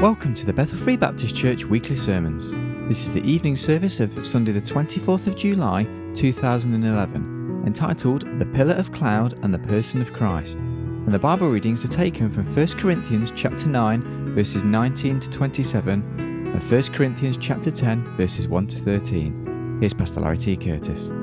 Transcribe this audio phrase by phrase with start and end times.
[0.00, 2.52] Welcome to the Bethel Free Baptist Church weekly sermons.
[2.88, 5.82] This is the evening service of Sunday, the 24th of July
[6.14, 10.60] 2011, entitled The Pillar of Cloud and the Person of Christ.
[10.60, 16.46] And the Bible readings are taken from 1 Corinthians chapter 9, verses 19 to 27,
[16.46, 19.78] and 1 Corinthians chapter 10, verses 1 to 13.
[19.80, 20.56] Here's Pastor Larry T.
[20.56, 21.10] Curtis.
[21.10, 21.16] All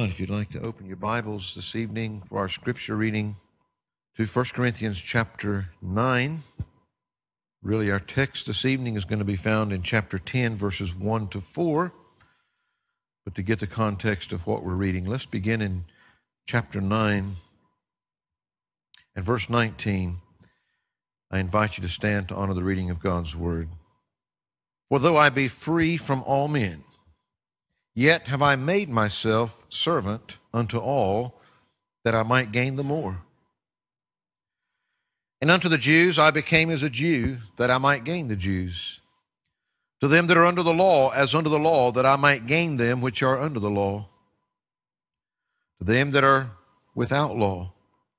[0.00, 3.36] right, if you'd like to open your Bibles this evening for our scripture reading
[4.16, 6.42] to 1 Corinthians chapter 9.
[7.62, 11.28] Really, our text this evening is going to be found in chapter 10, verses 1
[11.28, 11.92] to 4.
[13.24, 15.86] But to get the context of what we're reading, let's begin in
[16.46, 17.34] chapter 9
[19.16, 20.18] and verse 19.
[21.32, 23.70] I invite you to stand to honor the reading of God's word.
[24.90, 26.84] For though I be free from all men,
[27.96, 31.40] yet have I made myself servant unto all
[32.04, 33.22] that I might gain the more.
[35.44, 39.00] And unto the Jews I became as a Jew, that I might gain the Jews.
[40.00, 42.78] To them that are under the law, as under the law, that I might gain
[42.78, 44.08] them which are under the law.
[45.80, 46.52] To them that are
[46.94, 47.74] without law,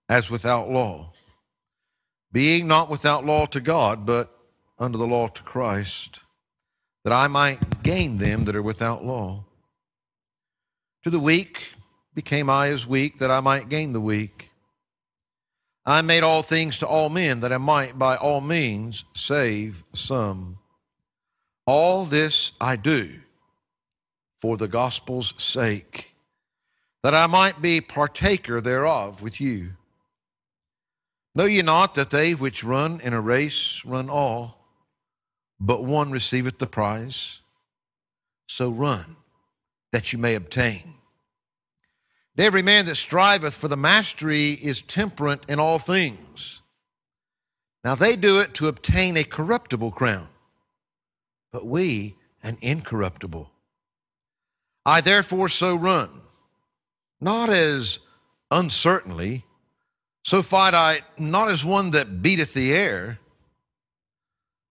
[0.07, 1.13] as without law.
[2.31, 4.29] Being not without law to God, but
[4.77, 6.19] under the law to Christ,
[7.03, 9.45] that I might gain them that are without law.
[11.01, 11.73] To the weak
[12.13, 14.51] became I as weak, that I might gain the weak.
[15.85, 20.57] I made all things to all men that I might by all means save some.
[21.67, 23.19] All this I do
[24.37, 26.15] for the gospel's sake,
[27.03, 29.71] that I might be partaker thereof with you.
[31.35, 34.57] Know ye not that they which run in a race run all,
[35.59, 37.41] but one receiveth the prize?
[38.47, 39.17] So run,
[39.91, 40.95] that you may obtain.
[42.37, 46.61] Every man that striveth for the mastery is temperate in all things.
[47.83, 50.27] Now they do it to obtain a corruptible crown,
[51.51, 53.51] but we an incorruptible.
[54.85, 56.09] I therefore so run,
[57.21, 57.99] not as
[58.51, 59.45] uncertainly,
[60.23, 63.19] so fight I not as one that beateth the air,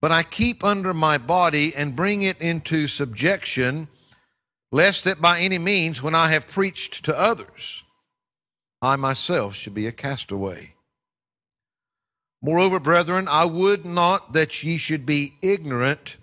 [0.02, 3.88] but I keep under my body and bring it into subjection
[4.74, 7.84] lest that by any means, when I have preached to others,
[8.82, 10.74] I myself should be a castaway.
[12.42, 16.16] Moreover, brethren, I would not that ye should be ignorant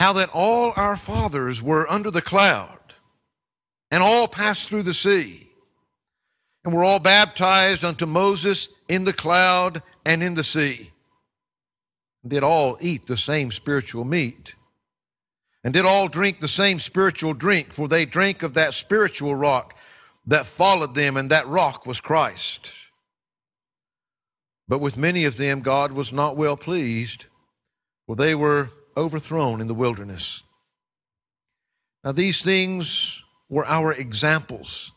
[0.00, 2.94] how that all our fathers were under the cloud,
[3.92, 5.48] and all passed through the sea,
[6.64, 10.90] and were all baptized unto Moses in the cloud and in the sea,
[12.24, 14.56] and did all eat the same spiritual meat
[15.64, 19.76] and did all drink the same spiritual drink, for they drank of that spiritual rock
[20.26, 22.70] that followed them, and that rock was Christ.
[24.68, 27.26] But with many of them God was not well pleased,
[28.06, 30.42] for they were overthrown in the wilderness.
[32.04, 34.92] Now, these things were our examples,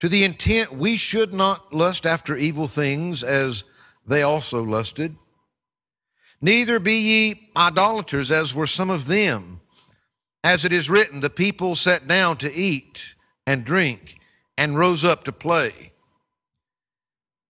[0.00, 3.64] to the intent we should not lust after evil things as
[4.06, 5.16] they also lusted.
[6.40, 9.59] Neither be ye idolaters, as were some of them.
[10.42, 13.14] As it is written, the people sat down to eat
[13.46, 14.18] and drink
[14.56, 15.92] and rose up to play.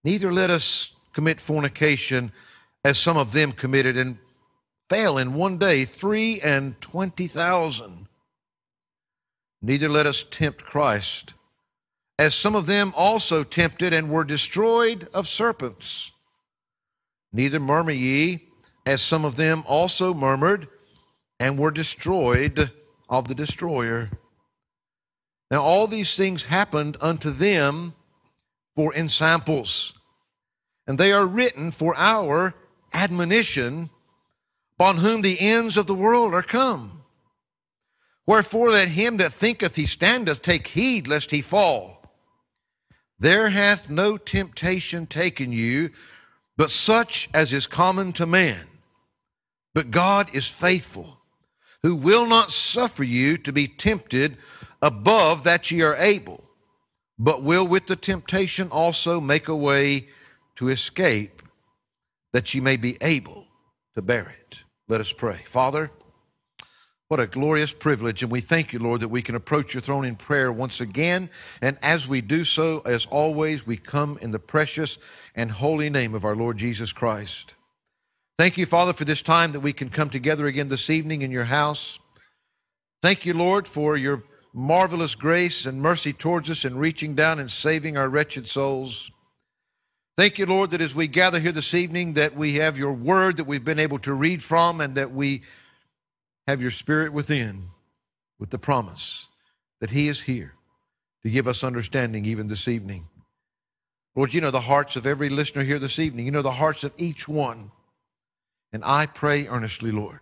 [0.03, 2.33] Neither let us commit fornication
[2.85, 4.19] as some of them committed and
[4.89, 8.09] fell in one day three and twenty thousand.
[9.63, 11.35] Neither let us tempt Christ,
[12.19, 16.13] as some of them also tempted and were destroyed of serpents.
[17.33, 18.49] Neither murmur ye,
[18.87, 20.67] as some of them also murmured
[21.39, 22.71] and were destroyed
[23.11, 24.09] of the destroyer.
[25.51, 27.95] Now, all these things happened unto them
[28.77, 29.93] for ensamples,
[30.87, 32.55] and they are written for our
[32.95, 33.91] admonition,
[34.79, 37.03] upon whom the ends of the world are come.
[38.27, 41.97] Wherefore, let him that thinketh he standeth take heed lest he fall.
[43.19, 45.91] There hath no temptation taken you,
[46.57, 48.67] but such as is common to man.
[49.75, 51.20] But God is faithful
[51.83, 54.37] who will not suffer you to be tempted
[54.83, 56.45] above that ye are able,
[57.19, 60.09] but will with the temptation also make a way
[60.57, 61.43] to escape
[62.33, 63.47] that ye may be able
[63.95, 64.61] to bear it.
[64.89, 65.43] Let us pray.
[65.47, 65.91] Father,
[67.09, 70.05] what a glorious privilege, and we thank you, Lord, that we can approach your throne
[70.05, 71.29] in prayer once again.
[71.61, 74.97] And as we do so, as always, we come in the precious
[75.35, 77.57] and holy name of our Lord Jesus Christ.
[78.41, 81.31] Thank you, Father, for this time that we can come together again this evening in
[81.31, 81.99] your house.
[83.03, 84.23] Thank you, Lord, for your
[84.55, 89.11] marvelous grace and mercy towards us in reaching down and saving our wretched souls.
[90.17, 93.37] Thank you, Lord, that as we gather here this evening, that we have your word
[93.37, 95.43] that we've been able to read from, and that we
[96.49, 97.65] have your spirit within
[98.39, 99.29] with the promise
[99.83, 100.55] that He is here
[101.25, 103.07] to give us understanding even this evening.
[104.17, 106.25] Lord, you know the hearts of every listener here this evening.
[106.25, 107.73] You know the hearts of each one.
[108.73, 110.21] And I pray earnestly, Lord,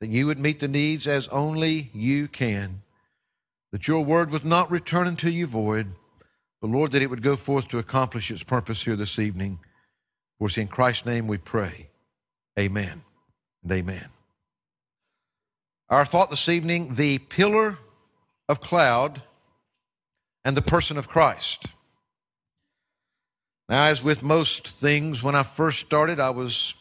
[0.00, 2.82] that you would meet the needs as only you can,
[3.72, 5.88] that your word would not return unto you void,
[6.60, 9.58] but Lord, that it would go forth to accomplish its purpose here this evening.
[10.38, 11.90] For it's in Christ's name we pray.
[12.58, 13.02] Amen
[13.62, 14.06] and amen.
[15.88, 17.78] Our thought this evening the pillar
[18.48, 19.22] of cloud
[20.44, 21.66] and the person of Christ.
[23.68, 26.74] Now, as with most things, when I first started, I was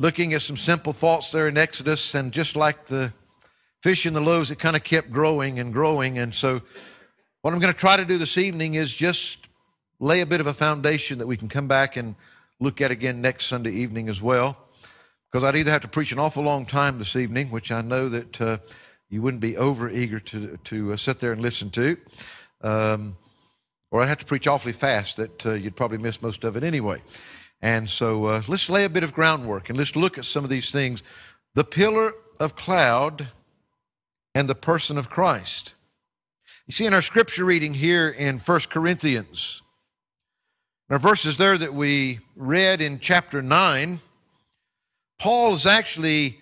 [0.00, 3.12] looking at some simple thoughts there in Exodus, and just like the
[3.82, 6.18] fish in the loaves, it kind of kept growing and growing.
[6.18, 6.62] And so,
[7.42, 9.48] what I'm going to try to do this evening is just
[9.98, 12.14] lay a bit of a foundation that we can come back and
[12.60, 14.56] look at again next Sunday evening as well.
[15.30, 18.08] Because I'd either have to preach an awful long time this evening, which I know
[18.08, 18.56] that uh,
[19.10, 21.98] you wouldn't be over eager to, to uh, sit there and listen to,
[22.62, 23.18] um,
[23.90, 26.64] or I'd have to preach awfully fast that uh, you'd probably miss most of it
[26.64, 27.02] anyway.
[27.62, 30.50] And so uh, let's lay a bit of groundwork and let's look at some of
[30.50, 31.02] these things.
[31.54, 33.28] The pillar of cloud
[34.34, 35.74] and the person of Christ.
[36.66, 39.62] You see, in our scripture reading here in 1 Corinthians,
[40.88, 44.00] our verses there that we read in chapter 9,
[45.18, 46.40] Paul is actually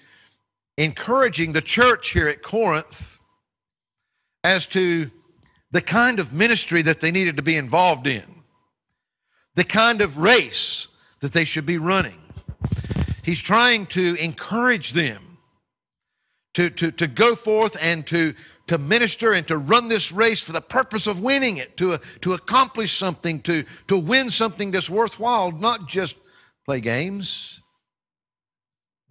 [0.76, 3.20] encouraging the church here at Corinth
[4.44, 5.11] as to
[5.70, 8.43] the kind of ministry that they needed to be involved in,
[9.55, 10.88] the kind of race
[11.20, 12.20] that they should be running.
[13.23, 15.38] He's trying to encourage them
[16.55, 18.35] to, to, to go forth and to,
[18.67, 22.32] to minister and to run this race for the purpose of winning it, to, to
[22.32, 26.17] accomplish something, to, to win something that's worthwhile, not just
[26.65, 27.62] play games.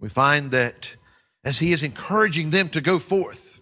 [0.00, 0.96] We find that
[1.44, 3.60] as he is encouraging them to go forth,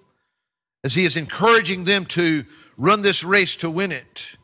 [0.82, 2.44] as he is encouraging them to
[2.76, 4.36] run this race to win it.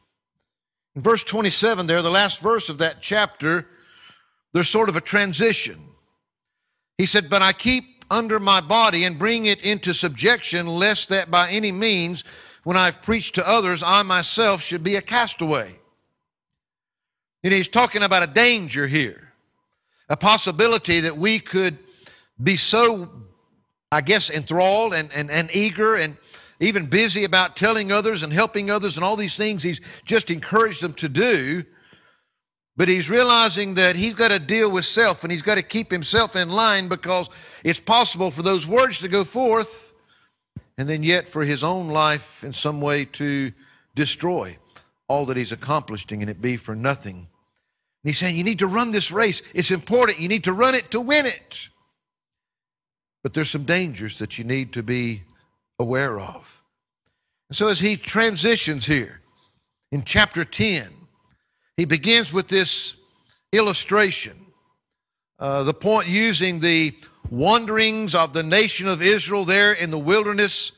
[0.95, 3.67] In verse 27, there, the last verse of that chapter,
[4.53, 5.79] there's sort of a transition.
[6.99, 11.31] He said, But I keep under my body and bring it into subjection, lest that
[11.31, 12.25] by any means,
[12.65, 15.79] when I've preached to others, I myself should be a castaway.
[17.43, 19.33] And he's talking about a danger here,
[20.09, 21.79] a possibility that we could
[22.41, 23.11] be so,
[23.91, 26.17] I guess, enthralled and, and, and eager and
[26.61, 30.81] even busy about telling others and helping others and all these things he's just encouraged
[30.81, 31.65] them to do
[32.77, 35.91] but he's realizing that he's got to deal with self and he's got to keep
[35.91, 37.29] himself in line because
[37.65, 39.93] it's possible for those words to go forth
[40.79, 43.53] and then yet for his own life in some way to
[43.95, 44.57] destroy
[45.09, 47.17] all that he's accomplishing and it be for nothing.
[47.17, 49.43] And he's saying, You need to run this race.
[49.55, 50.19] It's important.
[50.19, 51.69] You need to run it to win it.
[53.23, 55.23] But there's some dangers that you need to be
[55.79, 56.63] aware of.
[57.51, 59.21] And so as he transitions here
[59.93, 60.89] in chapter 10,
[61.83, 62.95] he begins with this
[63.51, 64.47] illustration.
[65.37, 66.95] Uh, the point using the
[67.29, 70.71] wanderings of the nation of Israel there in the wilderness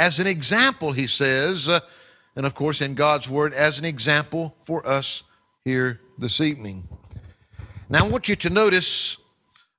[0.00, 1.78] as an example, he says, uh,
[2.34, 5.22] and of course in God's word as an example for us
[5.64, 6.88] here this evening.
[7.88, 9.18] Now I want you to notice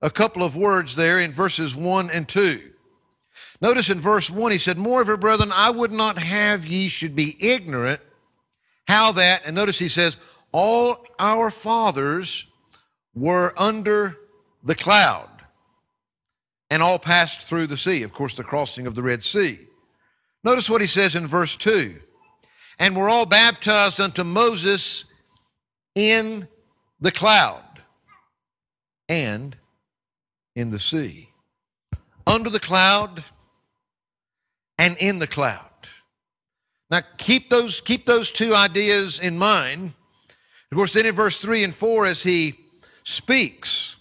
[0.01, 2.72] a couple of words there in verses 1 and 2.
[3.60, 7.36] Notice in verse 1, he said, Moreover, brethren, I would not have ye should be
[7.46, 8.00] ignorant
[8.88, 10.17] how that, and notice he says,
[10.53, 12.48] all our fathers
[13.13, 14.17] were under
[14.63, 15.29] the cloud
[16.69, 18.03] and all passed through the sea.
[18.03, 19.60] Of course, the crossing of the Red Sea.
[20.43, 22.00] Notice what he says in verse 2
[22.79, 25.05] and were all baptized unto Moses
[25.95, 26.48] in
[27.00, 27.63] the cloud
[29.10, 29.55] and
[30.55, 31.29] in the sea.
[32.25, 33.24] Under the cloud
[34.77, 35.69] and in the cloud.
[36.89, 39.93] Now keep those, keep those two ideas in mind
[40.74, 42.56] of course, then in verse 3 and 4, as he
[43.03, 43.98] speaks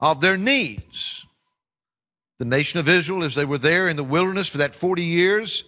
[0.00, 1.26] of their needs,
[2.38, 5.64] the nation of Israel, as they were there in the wilderness for that 40 years,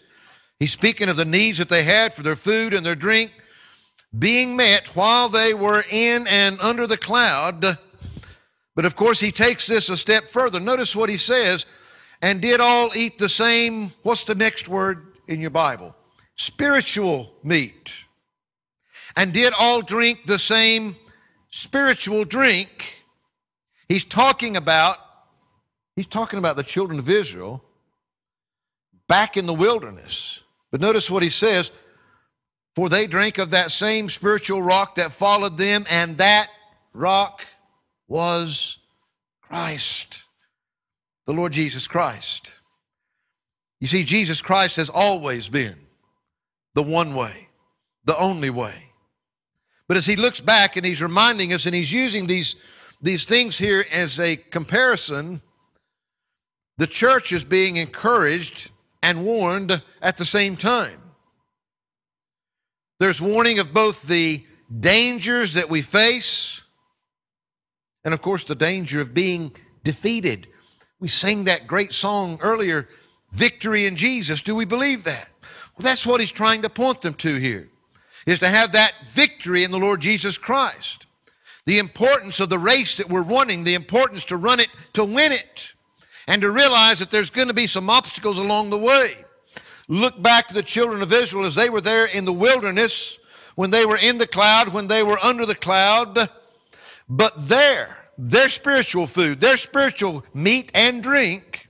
[0.58, 3.32] he's speaking of the needs that they had for their food and their drink
[4.18, 7.78] being met while they were in and under the cloud.
[8.76, 10.60] But of course, he takes this a step further.
[10.60, 11.64] Notice what he says,
[12.20, 15.96] and did all eat the same, what's the next word in your Bible?
[16.36, 18.04] Spiritual meat
[19.16, 20.96] and did all drink the same
[21.50, 23.04] spiritual drink.
[23.88, 24.96] He's talking about
[25.96, 27.62] he's talking about the children of Israel
[29.08, 30.40] back in the wilderness.
[30.70, 31.70] But notice what he says,
[32.74, 36.48] For they drank of that same spiritual rock that followed them, and that
[36.92, 37.44] rock
[38.06, 38.78] was
[39.42, 40.22] Christ,
[41.26, 42.52] the Lord Jesus Christ.
[43.80, 45.76] You see, Jesus Christ has always been
[46.74, 47.48] the one way,
[48.04, 48.89] the only way.
[49.90, 52.54] But as he looks back and he's reminding us and he's using these,
[53.02, 55.42] these things here as a comparison,
[56.78, 58.70] the church is being encouraged
[59.02, 61.02] and warned at the same time.
[63.00, 64.46] There's warning of both the
[64.78, 66.62] dangers that we face
[68.04, 69.50] and, of course, the danger of being
[69.82, 70.46] defeated.
[71.00, 72.86] We sang that great song earlier,
[73.32, 74.40] Victory in Jesus.
[74.40, 75.30] Do we believe that?
[75.42, 77.70] Well, that's what he's trying to point them to here
[78.26, 81.06] is to have that victory in the Lord Jesus Christ.
[81.66, 85.32] The importance of the race that we're running, the importance to run it to win
[85.32, 85.72] it,
[86.26, 89.12] and to realize that there's going to be some obstacles along the way.
[89.88, 93.18] Look back to the children of Israel as they were there in the wilderness,
[93.56, 96.30] when they were in the cloud, when they were under the cloud.
[97.08, 101.68] But there, their spiritual food, their spiritual meat and drink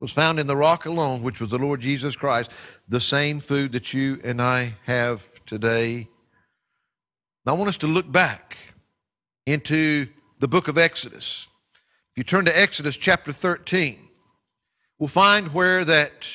[0.00, 2.50] was found in the rock alone, which was the Lord Jesus Christ,
[2.88, 6.06] the same food that you and I have today.
[7.44, 8.56] I want us to look back
[9.46, 10.06] into
[10.38, 11.48] the book of Exodus.
[12.12, 13.98] If you turn to Exodus chapter 13,
[15.00, 16.28] we'll find where that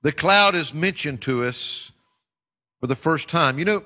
[0.00, 1.92] the cloud is mentioned to us
[2.80, 3.58] for the first time.
[3.58, 3.84] You know,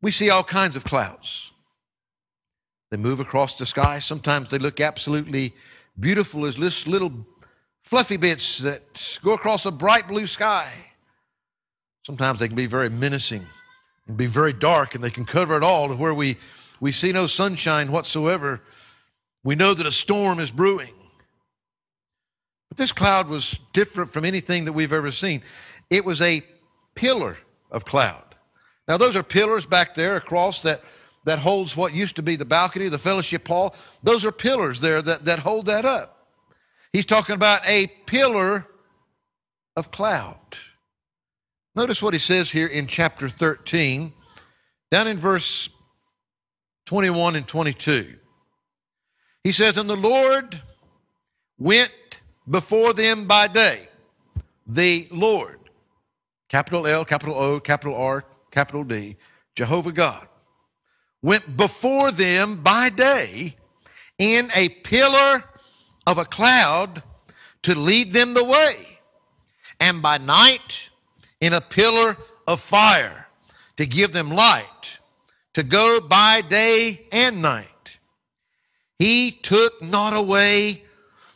[0.00, 1.52] we see all kinds of clouds.
[2.90, 3.98] They move across the sky.
[3.98, 5.52] Sometimes they look absolutely
[5.98, 7.12] beautiful as little
[7.84, 10.89] fluffy bits that go across a bright blue sky.
[12.02, 13.46] Sometimes they can be very menacing
[14.06, 16.36] and be very dark, and they can cover it all to where we,
[16.80, 18.62] we see no sunshine whatsoever.
[19.44, 20.94] We know that a storm is brewing.
[22.68, 25.42] But this cloud was different from anything that we've ever seen.
[25.90, 26.42] It was a
[26.94, 27.36] pillar
[27.70, 28.22] of cloud.
[28.88, 30.82] Now, those are pillars back there across that,
[31.24, 33.74] that holds what used to be the balcony, the fellowship hall.
[34.02, 36.26] Those are pillars there that, that hold that up.
[36.92, 38.66] He's talking about a pillar
[39.76, 40.36] of cloud.
[41.74, 44.12] Notice what he says here in chapter 13,
[44.90, 45.70] down in verse
[46.86, 48.16] 21 and 22.
[49.44, 50.60] He says, And the Lord
[51.58, 51.92] went
[52.48, 53.88] before them by day.
[54.66, 55.60] The Lord,
[56.48, 59.16] capital L, capital O, capital R, capital D,
[59.54, 60.26] Jehovah God,
[61.22, 63.54] went before them by day
[64.18, 65.44] in a pillar
[66.04, 67.04] of a cloud
[67.62, 68.98] to lead them the way,
[69.78, 70.89] and by night
[71.40, 72.16] in a pillar
[72.46, 73.28] of fire
[73.76, 74.98] to give them light,
[75.54, 77.98] to go by day and night.
[78.98, 80.82] He took not away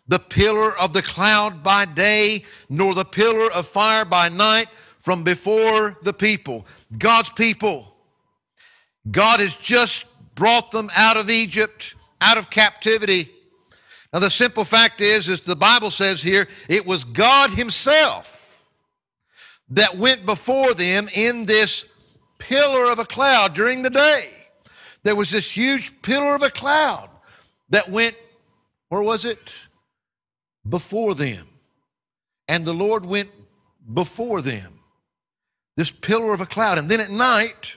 [0.07, 4.69] the pillar of the cloud by day, nor the pillar of fire by night
[4.99, 6.67] from before the people.
[6.99, 7.97] God's people.
[9.11, 13.31] God has just brought them out of Egypt, out of captivity.
[14.13, 18.34] Now the simple fact is, as the Bible says here, it was God Himself
[19.71, 21.87] that went before them in this
[22.39, 24.31] pillar of a cloud during the day.
[25.03, 27.09] There was this huge pillar of a cloud
[27.71, 28.17] that went,
[28.89, 29.53] where was it?
[30.69, 31.47] Before them.
[32.49, 33.31] And the Lord went
[33.93, 34.81] before them.
[35.77, 36.79] This pillar of a cloud.
[36.79, 37.77] And then at night,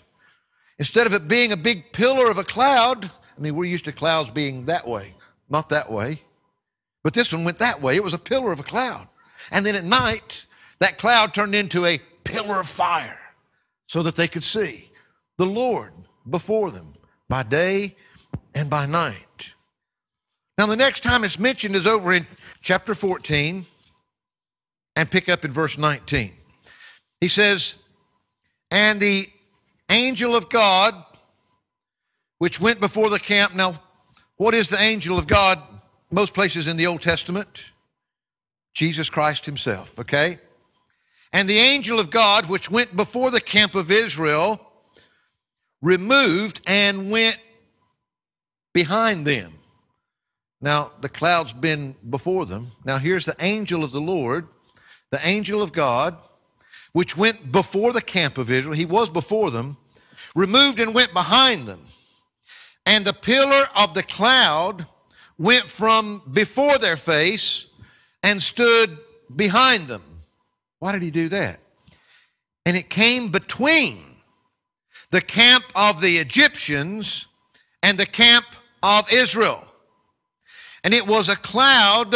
[0.78, 3.92] instead of it being a big pillar of a cloud, I mean, we're used to
[3.92, 5.14] clouds being that way,
[5.50, 6.22] not that way.
[7.04, 7.96] But this one went that way.
[7.96, 9.08] It was a pillar of a cloud.
[9.52, 10.46] And then at night,
[10.80, 13.20] that cloud turned into a pillar of fire
[13.88, 14.92] so that they could see
[15.38, 15.94] the Lord
[16.30, 16.94] before them
[17.30, 17.96] by day
[18.54, 19.54] and by night.
[20.58, 22.26] Now, the next time it's mentioned is over in
[22.62, 23.66] chapter 14
[24.96, 26.34] and pick up in verse 19.
[27.22, 27.76] He says,
[28.72, 29.30] And the
[29.90, 30.96] angel of God,
[32.40, 33.54] which went before the camp.
[33.56, 33.80] Now,
[34.38, 35.60] what is the angel of God?
[36.12, 37.66] Most places in the Old Testament,
[38.74, 40.40] Jesus Christ Himself, okay?
[41.38, 44.60] And the angel of God, which went before the camp of Israel,
[45.84, 47.38] removed and went
[48.74, 49.54] behind them.
[50.62, 52.72] Now, the cloud's been before them.
[52.84, 54.48] Now, here's the angel of the Lord,
[55.12, 56.18] the angel of God,
[56.92, 58.74] which went before the camp of Israel.
[58.74, 59.78] He was before them,
[60.34, 61.86] removed and went behind them.
[62.84, 64.88] And the pillar of the cloud
[65.38, 67.68] went from before their face
[68.24, 68.98] and stood
[69.36, 70.17] behind them.
[70.80, 71.60] Why did he do that?
[72.66, 74.04] And it came between
[75.10, 77.28] the camp of the Egyptians
[77.82, 78.46] and the camp
[78.84, 79.64] of Israel.
[80.84, 82.14] And it was a cloud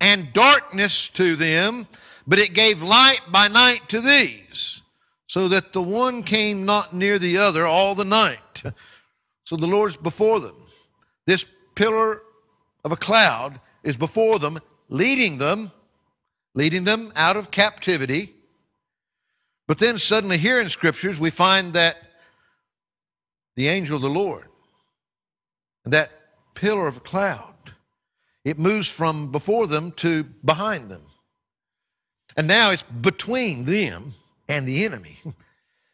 [0.00, 1.86] and darkness to them,
[2.26, 4.82] but it gave light by night to these.
[5.26, 8.62] so that the one came not near the other all the night.
[9.44, 10.56] So the Lord's before them.
[11.26, 11.44] This
[11.74, 12.22] pillar
[12.84, 14.58] of a cloud is before them,
[14.88, 15.72] leading them,
[16.56, 18.32] leading them out of captivity.
[19.68, 21.96] But then suddenly here in scriptures we find that
[23.54, 24.46] the angel of the Lord,
[25.84, 26.10] that
[26.54, 27.54] pillar of a cloud,
[28.44, 31.02] it moves from before them to behind them.
[32.36, 34.14] And now it's between them
[34.48, 35.18] and the enemy.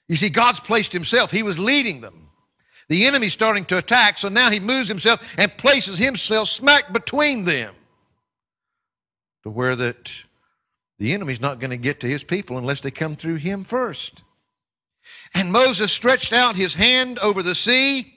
[0.09, 2.28] You see, God's placed himself, he was leading them.
[2.88, 7.45] The enemy's starting to attack, so now he moves himself and places himself smack between
[7.45, 7.75] them
[9.42, 10.12] to where that
[10.99, 14.22] the enemy's not going to get to his people unless they come through him first.
[15.34, 18.12] And Moses stretched out his hand over the sea,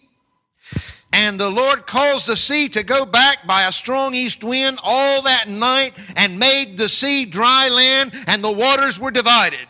[1.12, 5.22] and the Lord caused the sea to go back by a strong east wind all
[5.22, 9.68] that night and made the sea dry land, and the waters were divided.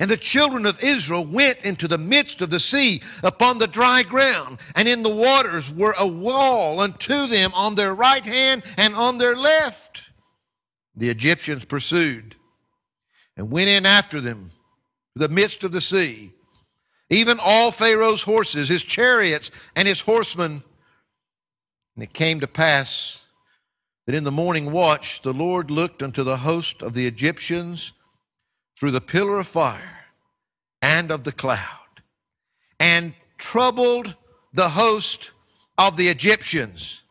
[0.00, 4.02] And the children of Israel went into the midst of the sea upon the dry
[4.02, 8.94] ground, and in the waters were a wall unto them on their right hand and
[8.94, 10.02] on their left.
[10.98, 12.34] The Egyptians pursued
[13.36, 14.50] and went in after them
[15.14, 16.32] to the midst of the sea,
[17.08, 20.64] even all Pharaoh's horses, his chariots, and his horsemen.
[21.94, 23.24] And it came to pass
[24.06, 27.92] that in the morning watch the Lord looked unto the host of the Egyptians
[28.76, 30.06] through the pillar of fire
[30.82, 32.02] and of the cloud,
[32.80, 34.16] and troubled
[34.52, 35.30] the host
[35.76, 37.02] of the Egyptians.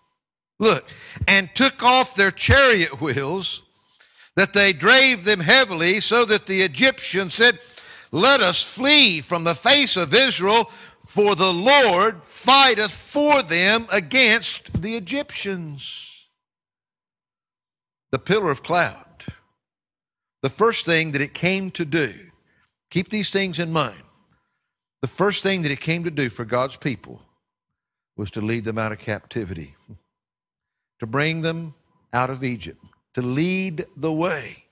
[0.60, 0.86] Look,
[1.28, 3.64] and took off their chariot wheels,
[4.38, 7.60] that they drave them heavily, so that the Egyptians said,
[8.14, 10.72] Let us flee from the face of Israel,
[11.06, 16.28] for the Lord fighteth for them against the Egyptians.
[18.12, 19.04] The pillar of cloud
[20.42, 22.14] the first thing that it came to do,
[22.90, 24.04] keep these things in mind.
[25.02, 27.22] The first thing that it came to do for God's people
[28.16, 29.76] was to lead them out of captivity,
[31.00, 31.74] to bring them
[32.14, 32.84] out of Egypt,
[33.18, 34.66] to lead the way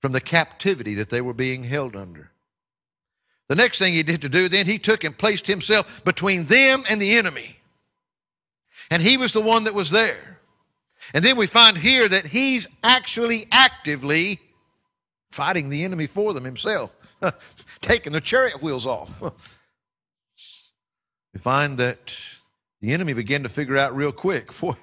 [0.00, 2.30] from the captivity that they were being held under.
[3.48, 6.84] The next thing he did to do, then he took and placed himself between them
[6.88, 7.56] and the enemy.
[8.88, 10.38] And he was the one that was there.
[11.12, 14.38] And then we find here that he's actually actively
[15.32, 17.16] fighting the enemy for them himself,
[17.80, 19.20] taking the chariot wheels off.
[21.34, 22.14] we find that
[22.80, 24.76] the enemy began to figure out real quick boy,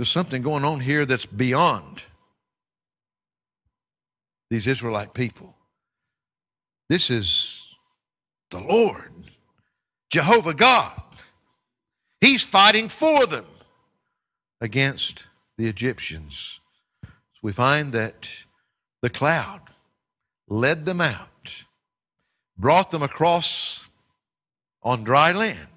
[0.00, 2.04] there's something going on here that's beyond
[4.48, 5.54] these Israelite people.
[6.88, 7.76] This is
[8.50, 9.12] the Lord,
[10.10, 11.02] Jehovah God.
[12.18, 13.44] He's fighting for them
[14.58, 15.24] against
[15.58, 16.60] the Egyptians.
[17.02, 18.26] So we find that
[19.02, 19.60] the cloud
[20.48, 21.64] led them out,
[22.56, 23.86] brought them across
[24.82, 25.68] on dry land,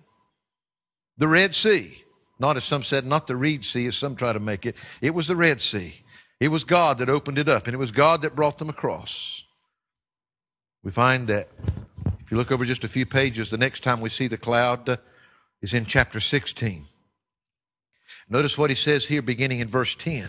[1.18, 2.03] the Red Sea.
[2.44, 4.76] Not as some said, not the Reed Sea, as some try to make it.
[5.00, 6.04] It was the Red Sea.
[6.42, 9.46] It was God that opened it up, and it was God that brought them across.
[10.84, 11.48] We find that
[12.20, 14.90] if you look over just a few pages, the next time we see the cloud
[14.90, 14.98] uh,
[15.62, 16.84] is in chapter 16.
[18.28, 20.28] Notice what he says here, beginning in verse 10.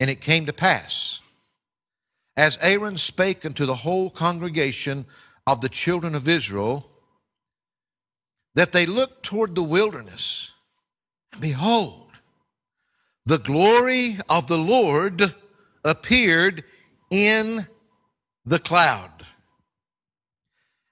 [0.00, 1.22] And it came to pass,
[2.36, 5.06] as Aaron spake unto the whole congregation
[5.46, 6.90] of the children of Israel,
[8.54, 10.52] that they looked toward the wilderness,
[11.32, 12.08] and behold,
[13.26, 15.34] the glory of the Lord
[15.84, 16.64] appeared
[17.10, 17.66] in
[18.44, 19.10] the cloud.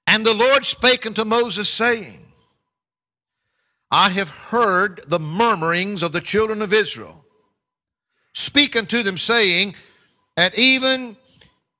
[0.07, 2.25] And the Lord spake unto Moses, saying,
[3.90, 7.25] I have heard the murmurings of the children of Israel
[8.35, 9.75] speak unto them, saying,
[10.37, 11.16] At even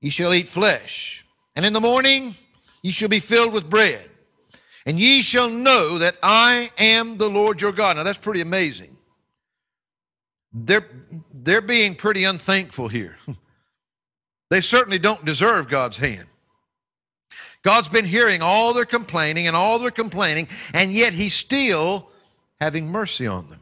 [0.01, 2.35] ye shall eat flesh, and in the morning
[2.83, 4.11] ye shall be filled with bread,
[4.87, 7.97] and ye shall know that I am the Lord your God.
[7.97, 8.97] Now that's pretty amazing.
[10.53, 10.87] They're,
[11.33, 13.17] they're being pretty unthankful here.
[14.51, 16.27] they certainly don't deserve God's hand.
[17.63, 22.09] God's been hearing all their complaining and all their complaining, and yet He's still
[22.61, 23.61] having mercy on them.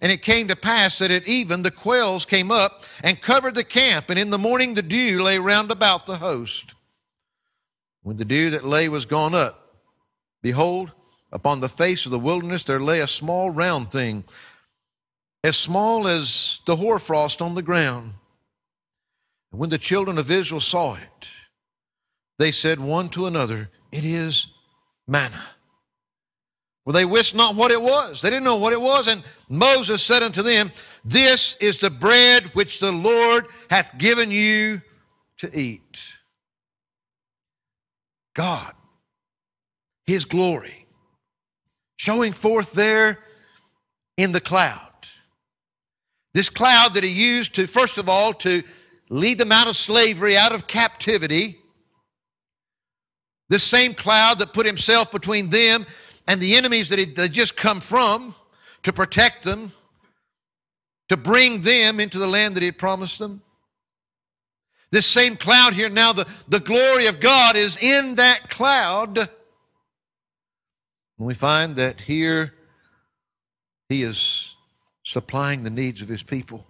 [0.00, 3.64] And it came to pass that at even the quails came up and covered the
[3.64, 6.73] camp, and in the morning the dew lay round about the host.
[8.04, 9.58] When the dew that lay was gone up,
[10.40, 10.92] behold,
[11.32, 14.22] upon the face of the wilderness there lay a small round thing,
[15.42, 18.12] as small as the hoarfrost on the ground.
[19.50, 21.28] And when the children of Israel saw it,
[22.38, 24.46] they said one to another, It is
[25.08, 25.42] manna
[26.84, 28.20] for they wist not what it was.
[28.20, 29.08] They didn't know what it was.
[29.08, 30.70] And Moses said unto them,
[31.04, 34.82] This is the bread which the Lord hath given you
[35.38, 36.02] to eat.
[38.34, 38.74] God,
[40.06, 40.86] His glory,
[41.96, 43.20] showing forth there
[44.16, 44.80] in the cloud.
[46.34, 48.64] This cloud that He used to, first of all, to
[49.08, 51.58] lead them out of slavery, out of captivity.
[53.48, 55.86] This same cloud that put Himself between them
[56.26, 58.34] and the enemies that He just come from
[58.82, 59.70] to protect them,
[61.08, 63.42] to bring them into the land that He had promised them.
[64.94, 69.18] This same cloud here, now the, the glory of God is in that cloud.
[69.18, 69.28] And
[71.18, 72.54] we find that here
[73.88, 74.54] He is
[75.02, 76.64] supplying the needs of His people.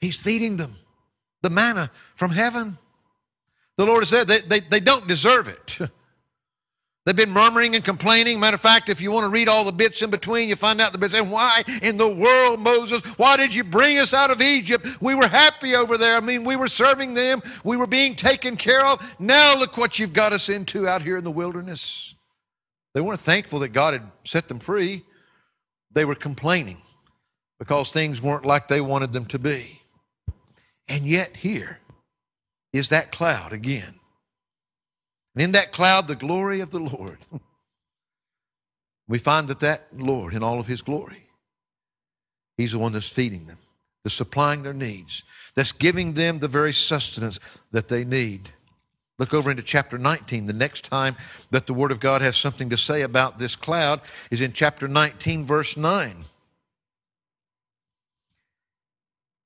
[0.00, 0.74] He's feeding them
[1.40, 2.78] the manna from heaven.
[3.76, 5.78] The Lord has said they, they, they don't deserve it.
[7.06, 8.38] They've been murmuring and complaining.
[8.38, 10.80] Matter of fact, if you want to read all the bits in between, you find
[10.82, 13.00] out the bits And Why in the world, Moses?
[13.16, 14.86] Why did you bring us out of Egypt?
[15.00, 16.16] We were happy over there.
[16.16, 19.16] I mean, we were serving them, we were being taken care of.
[19.18, 22.14] Now look what you've got us into out here in the wilderness.
[22.92, 25.04] They weren't thankful that God had set them free,
[25.92, 26.82] they were complaining
[27.58, 29.80] because things weren't like they wanted them to be.
[30.86, 31.78] And yet, here
[32.72, 33.99] is that cloud again
[35.40, 37.16] and in that cloud, the glory of the Lord.
[39.08, 41.28] we find that that Lord, in all of his glory,
[42.58, 43.56] he's the one that's feeding them,
[44.04, 45.24] that's supplying their needs,
[45.54, 47.40] that's giving them the very sustenance
[47.72, 48.50] that they need.
[49.18, 50.44] Look over into chapter 19.
[50.44, 51.16] The next time
[51.50, 54.88] that the Word of God has something to say about this cloud is in chapter
[54.88, 56.16] 19, verse 9.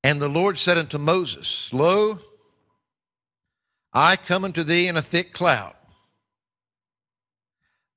[0.03, 2.19] And the Lord said unto Moses, Lo,
[3.93, 5.77] I come unto thee in a thick cloud,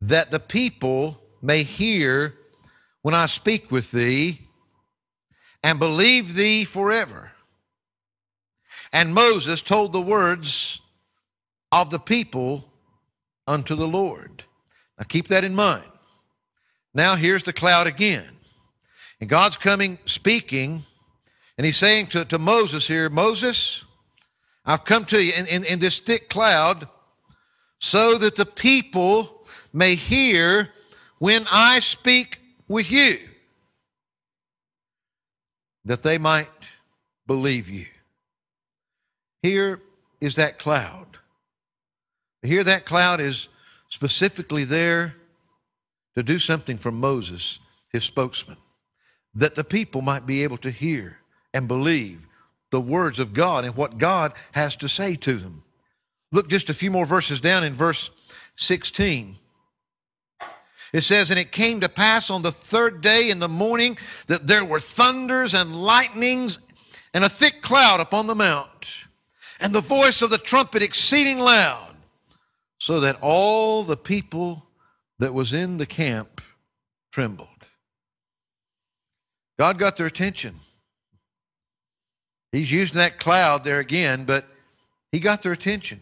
[0.01, 2.35] that the people may hear
[3.01, 4.41] when I speak with thee,
[5.63, 7.31] and believe thee forever.
[8.91, 10.81] And Moses told the words
[11.71, 12.69] of the people
[13.47, 14.43] unto the Lord.
[14.97, 15.85] Now keep that in mind.
[16.93, 18.29] Now here's the cloud again.
[19.19, 20.83] And God's coming speaking,
[21.57, 23.85] and he's saying to, to Moses here, Moses,
[24.65, 26.87] I've come to you in, in, in this thick cloud
[27.79, 29.36] so that the people
[29.73, 30.69] may hear
[31.19, 33.17] when I speak with you,
[35.85, 36.47] that they might
[37.25, 37.85] believe you.
[39.41, 39.81] Here
[40.19, 41.17] is that cloud.
[42.41, 43.49] Here, that cloud is
[43.89, 45.15] specifically there
[46.15, 47.59] to do something for Moses,
[47.91, 48.57] his spokesman,
[49.33, 51.19] that the people might be able to hear
[51.53, 52.27] and believe
[52.69, 55.63] the words of God and what God has to say to them.
[56.31, 58.11] Look just a few more verses down in verse
[58.55, 59.37] 16.
[60.93, 63.97] It says, And it came to pass on the third day in the morning
[64.27, 66.59] that there were thunders and lightnings
[67.13, 69.05] and a thick cloud upon the mount,
[69.59, 71.95] and the voice of the trumpet exceeding loud,
[72.79, 74.67] so that all the people
[75.19, 76.41] that was in the camp
[77.11, 77.47] trembled.
[79.57, 80.59] God got their attention.
[82.51, 84.45] He's using that cloud there again, but
[85.11, 86.01] he got their attention.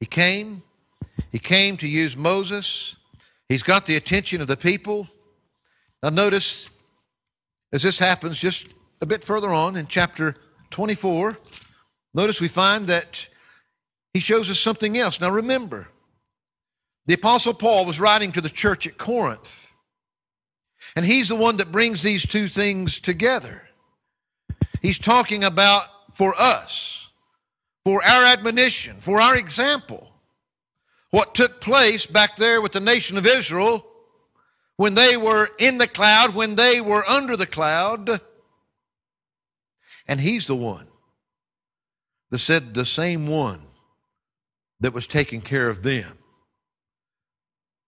[0.00, 0.62] He came.
[1.30, 2.96] He came to use Moses.
[3.52, 5.08] He's got the attention of the people.
[6.02, 6.70] Now, notice
[7.70, 8.68] as this happens just
[9.02, 10.36] a bit further on in chapter
[10.70, 11.36] 24,
[12.14, 13.28] notice we find that
[14.14, 15.20] he shows us something else.
[15.20, 15.88] Now, remember,
[17.04, 19.70] the Apostle Paul was writing to the church at Corinth,
[20.96, 23.68] and he's the one that brings these two things together.
[24.80, 27.10] He's talking about for us,
[27.84, 30.11] for our admonition, for our example.
[31.12, 33.86] What took place back there with the nation of Israel
[34.76, 38.20] when they were in the cloud, when they were under the cloud.
[40.08, 40.88] And he's the one
[42.30, 43.60] that said the same one
[44.80, 46.16] that was taking care of them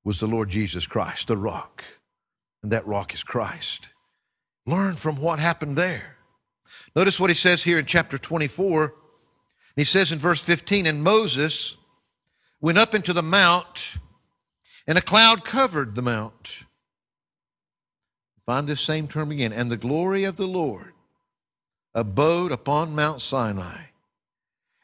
[0.05, 1.83] was the Lord Jesus Christ, the rock.
[2.63, 3.89] And that rock is Christ.
[4.67, 6.19] Learn from what happened there.
[6.95, 8.95] Notice what he says here in chapter 24.
[9.77, 11.79] He says in verse 15, And Moses
[12.65, 13.99] went up into the mount,
[14.87, 16.65] and a cloud covered the mount.
[18.47, 19.53] Find this same term again.
[19.53, 20.95] And the glory of the Lord
[21.95, 23.89] abode upon Mount Sinai.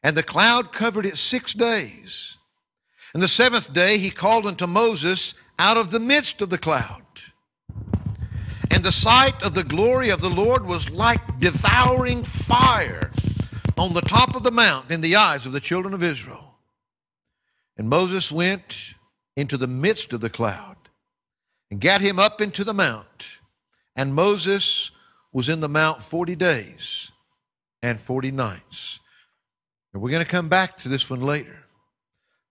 [0.03, 2.37] And the cloud covered it six days.
[3.15, 7.03] And the seventh day he called unto Moses out of the midst of the cloud.
[8.71, 13.11] And the sight of the glory of the Lord was like devouring fire
[13.79, 16.50] on the top of the mount in the eyes of the children of Israel.
[17.81, 18.77] And Moses went
[19.39, 20.77] into the midst of the cloud
[21.71, 23.39] and got him up into the mount.
[23.97, 24.91] And Moses
[25.33, 27.11] was in the mount 40 days
[27.83, 29.01] and 40 nights.
[29.95, 31.65] And we're going to come back to this one later.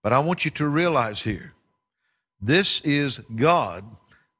[0.01, 1.53] But I want you to realize here
[2.41, 3.85] this is God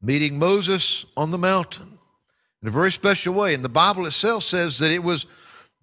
[0.02, 2.00] meeting Moses on the mountain
[2.64, 3.54] in a very special way.
[3.54, 5.28] And the Bible itself says that it was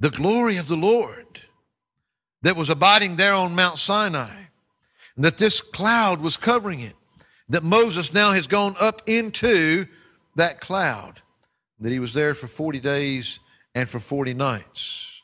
[0.01, 1.43] the glory of the Lord
[2.43, 4.46] that was abiding there on Mount Sinai,
[5.17, 6.95] and that this cloud was covering it,
[7.49, 9.87] that Moses now has gone up into
[10.37, 11.23] that cloud,
[11.81, 13.41] that he was there for 40 days
[13.75, 15.23] and for 40 nights.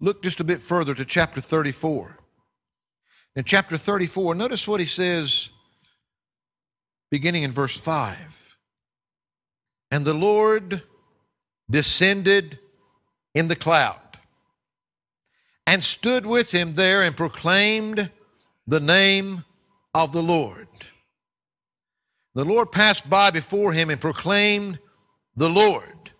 [0.00, 2.18] Look just a bit further to chapter 34.
[3.34, 5.50] In chapter 34, notice what he says
[7.10, 8.56] beginning in verse 5.
[9.90, 10.82] And the Lord
[11.70, 12.58] descended
[13.34, 14.00] in the cloud
[15.66, 18.10] and stood with him there and proclaimed
[18.66, 19.44] the name
[19.94, 20.68] of the Lord.
[22.34, 24.78] The Lord passed by before him and proclaimed
[25.36, 26.10] the Lord,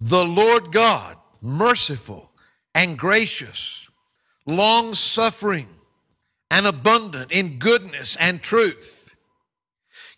[0.00, 2.32] the Lord God, merciful
[2.74, 3.88] and gracious,
[4.46, 5.68] long suffering
[6.50, 9.14] and abundant in goodness and truth,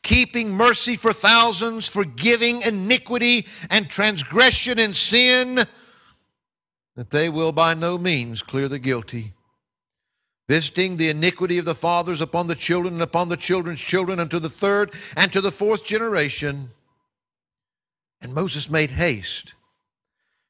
[0.02, 5.66] keeping mercy for thousands, forgiving iniquity and transgression and sin,
[6.96, 9.34] that they will by no means clear the guilty,
[10.52, 14.38] visiting the iniquity of the fathers upon the children and upon the children's children unto
[14.38, 16.68] the third and to the fourth generation.
[18.20, 19.54] And Moses made haste,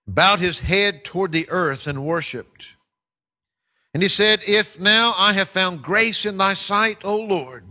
[0.05, 2.75] bowed his head toward the earth, and worshiped.
[3.95, 7.63] And he said, If now I have found grace in thy sight, O Lord,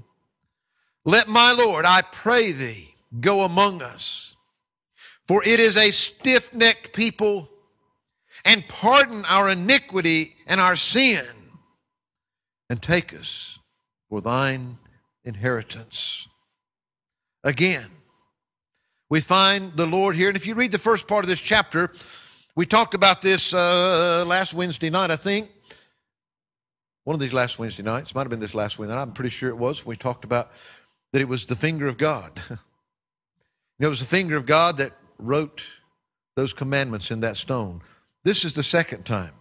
[1.03, 4.37] let my Lord, I pray thee, go among us.
[5.27, 7.49] For it is a stiff necked people,
[8.45, 11.27] and pardon our iniquity and our sin,
[12.71, 13.59] and take us
[14.07, 14.77] for thine
[15.25, 16.29] inheritance.
[17.43, 17.87] Again,
[19.09, 20.29] we find the Lord here.
[20.29, 21.91] And if you read the first part of this chapter,
[22.55, 25.49] we talked about this uh, last Wednesday night, I think
[27.03, 29.31] one of these last Wednesday nights, might have been this last Wednesday night, I'm pretty
[29.31, 30.49] sure it was, we talked about
[31.11, 32.39] that it was the finger of God.
[33.81, 35.61] it was the finger of God that wrote
[36.37, 37.81] those commandments in that stone.
[38.23, 39.33] This is the second time.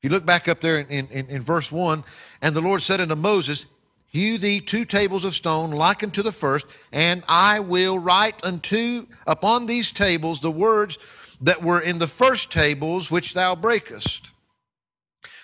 [0.00, 2.04] If you look back up there in, in, in verse 1,
[2.40, 3.66] and the Lord said unto Moses,
[4.08, 9.06] Hew thee two tables of stone like unto the first, and I will write unto
[9.26, 10.98] upon these tables the words
[11.42, 14.30] that were in the first tables which thou breakest.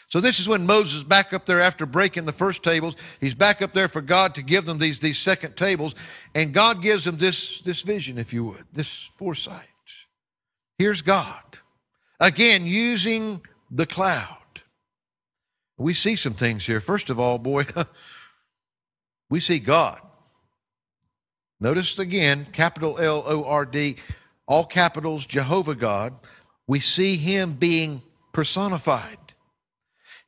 [0.09, 2.97] So this is when Moses back up there after breaking the first tables.
[3.21, 5.95] He's back up there for God to give them these, these second tables.
[6.35, 9.69] And God gives them this, this vision, if you would, this foresight.
[10.79, 11.59] Here's God.
[12.21, 14.39] Again, using the cloud.
[15.79, 16.81] We see some things here.
[16.81, 17.67] First of all, boy,
[19.31, 20.01] we see God.
[21.61, 23.97] Notice again, capital L O R D,
[24.47, 26.15] all capitals, Jehovah God.
[26.67, 29.19] We see him being personified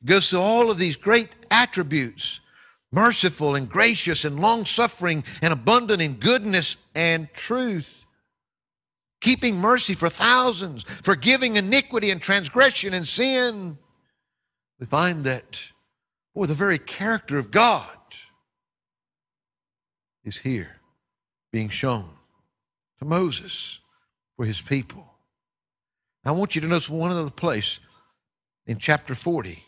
[0.05, 2.41] goes through all of these great attributes
[2.91, 8.03] merciful and gracious and long suffering and abundant in goodness and truth,
[9.21, 13.77] keeping mercy for thousands, forgiving iniquity and transgression and sin.
[14.79, 15.59] We find that,
[16.33, 17.85] boy, the very character of God
[20.23, 20.77] is here
[21.51, 22.09] being shown
[22.99, 23.79] to Moses
[24.37, 25.05] for his people.
[26.25, 27.79] I want you to notice one other place
[28.67, 29.63] in chapter 40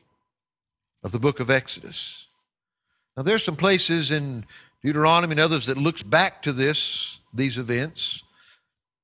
[1.03, 2.27] of the book of Exodus.
[3.17, 4.45] Now, there's some places in
[4.83, 8.23] Deuteronomy and others that looks back to this, these events.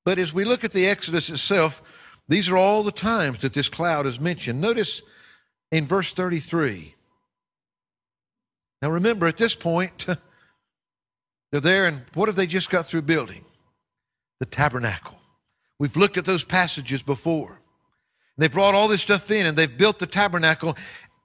[0.05, 1.81] But as we look at the Exodus itself,
[2.27, 4.61] these are all the times that this cloud is mentioned.
[4.61, 5.01] Notice
[5.71, 6.95] in verse 33.
[8.81, 10.05] Now remember, at this point,
[11.51, 13.43] they're there, and what have they just got through building?
[14.39, 15.17] The tabernacle.
[15.79, 17.59] We've looked at those passages before.
[18.37, 20.77] They brought all this stuff in and they've built the tabernacle,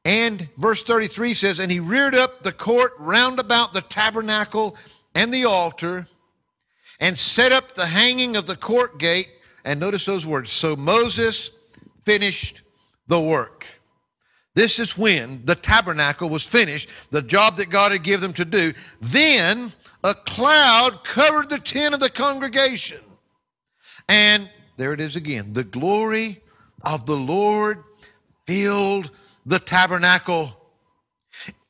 [0.05, 4.77] and verse 33 says, And he reared up the court round about the tabernacle
[5.15, 6.09] and the altar,
[6.99, 9.29] and set up the hanging of the court gate.
[9.65, 10.51] And notice those words.
[10.51, 11.51] So Moses
[12.05, 12.63] finished
[13.07, 13.67] the work.
[14.55, 18.45] This is when the tabernacle was finished, the job that God had given them to
[18.45, 18.75] do.
[19.01, 19.73] Then
[20.05, 23.01] a cloud covered the tent of the congregation.
[24.09, 25.55] And there it is again.
[25.55, 26.41] The glory
[26.83, 27.83] of the Lord
[28.47, 29.11] filled
[29.47, 30.57] the tabernacle.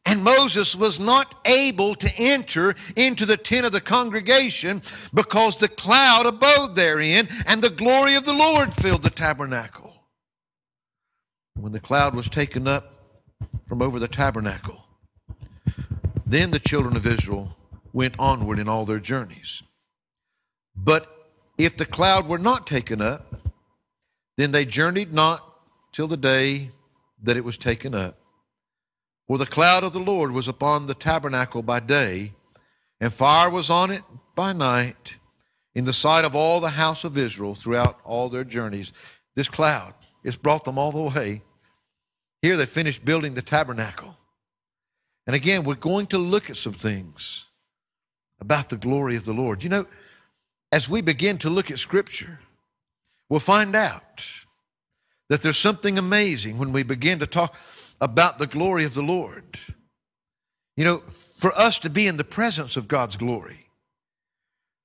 [0.05, 4.83] And Moses was not able to enter into the tent of the congregation
[5.15, 9.92] because the cloud abode therein and the glory of the Lord filled the tabernacle.
[11.63, 12.93] When the cloud was taken up
[13.69, 14.85] from over the tabernacle,
[16.27, 17.57] then the children of Israel
[17.93, 19.63] went onward in all their journeys.
[20.75, 21.07] But
[21.57, 23.49] if the cloud were not taken up,
[24.37, 25.41] then they journeyed not
[25.93, 26.73] till the day
[27.23, 28.19] that it was taken up.
[29.29, 32.33] For the cloud of the Lord was upon the tabernacle by day,
[33.01, 34.03] and fire was on it
[34.35, 35.19] by night,
[35.77, 38.93] in the sight of all the house of Israel throughout all their journeys.
[39.37, 39.95] This cloud,
[40.25, 41.43] it's brought them all the way.
[42.43, 44.17] Here they finished building the tabernacle.
[45.27, 47.47] And again, we're going to look at some things
[48.41, 49.63] about the glory of the Lord.
[49.63, 49.87] You know,
[50.73, 52.41] as we begin to look at Scripture,
[53.29, 54.25] we'll find out
[55.29, 57.55] that there's something amazing when we begin to talk
[58.01, 59.61] about the glory of the Lord.
[60.77, 63.69] You know, for us to be in the presence of God's glory.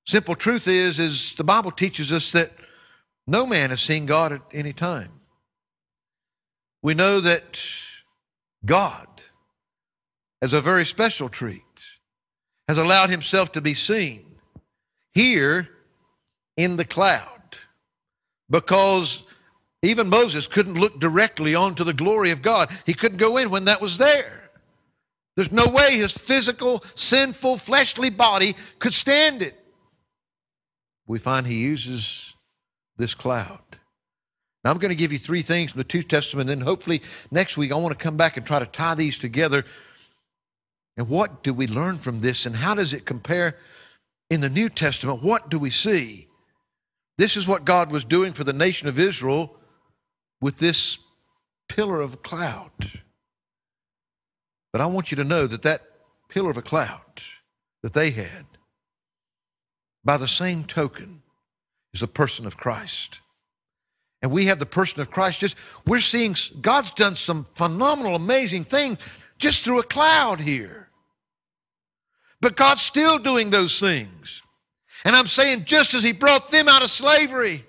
[0.06, 2.52] Simple truth is, is the Bible teaches us that
[3.26, 5.17] no man has seen God at any time.
[6.82, 7.60] We know that
[8.64, 9.06] God,
[10.40, 11.62] as a very special treat,
[12.68, 14.36] has allowed himself to be seen
[15.14, 15.68] here
[16.56, 17.56] in the cloud
[18.50, 19.24] because
[19.82, 22.70] even Moses couldn't look directly onto the glory of God.
[22.84, 24.50] He couldn't go in when that was there.
[25.36, 29.54] There's no way his physical, sinful, fleshly body could stand it.
[31.06, 32.34] We find he uses
[32.96, 33.67] this cloud.
[34.64, 37.02] Now, I'm going to give you three things from the Two Testament, and then hopefully
[37.30, 39.64] next week I want to come back and try to tie these together.
[40.96, 43.56] And what do we learn from this, and how does it compare
[44.28, 45.22] in the New Testament?
[45.22, 46.26] What do we see?
[47.18, 49.56] This is what God was doing for the nation of Israel
[50.40, 50.98] with this
[51.68, 53.02] pillar of cloud.
[54.72, 55.82] But I want you to know that that
[56.28, 57.22] pillar of a cloud
[57.82, 58.46] that they had,
[60.04, 61.22] by the same token,
[61.94, 63.20] is the person of Christ.
[64.20, 65.40] And we have the person of Christ.
[65.40, 68.98] Just we're seeing God's done some phenomenal, amazing things
[69.38, 70.88] just through a cloud here.
[72.40, 74.42] But God's still doing those things.
[75.04, 77.64] And I'm saying, just as He brought them out of slavery,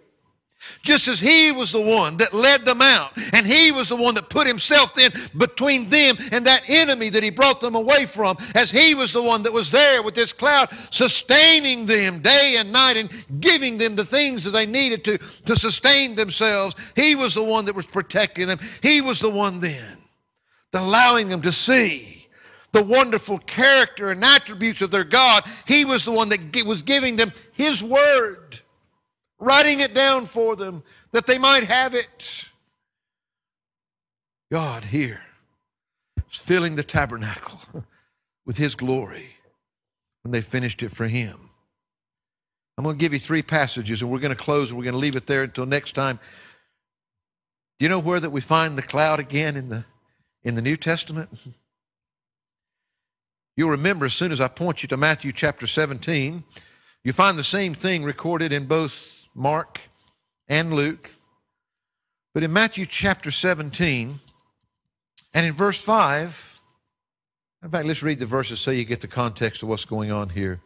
[0.82, 4.16] just as he was the one that led them out, and he was the one
[4.16, 8.38] that put himself then between them and that enemy that he brought them away from,
[8.56, 12.72] as he was the one that was there with this cloud, sustaining them day and
[12.72, 16.76] night and giving them the things that they needed to, to sustain themselves.
[16.96, 18.60] He was the one that was protecting them.
[18.82, 19.98] He was the one then
[20.74, 22.28] allowing them to see
[22.72, 25.44] the wonderful character and attributes of their God.
[25.68, 28.49] He was the one that was giving them his word
[29.40, 32.46] writing it down for them that they might have it.
[34.52, 35.22] God here
[36.32, 37.60] is filling the tabernacle
[38.46, 39.36] with His glory
[40.24, 41.50] when they finished it for Him.
[42.78, 44.94] I'm going to give you three passages and we're going to close and we're going
[44.94, 46.20] to leave it there until next time.
[47.78, 49.86] Do you know where that we find the cloud again in the,
[50.44, 51.30] in the New Testament?
[53.58, 56.46] You'll remember as soon as I point you to Matthew chapter 17,
[57.04, 59.80] you find the same thing recorded in both Mark,
[60.48, 61.16] and Luke.
[62.34, 64.20] But in Matthew chapter 17
[65.34, 66.60] and in verse 5,
[67.64, 70.30] in fact, let's read the verses so you get the context of what's going on
[70.30, 70.62] here.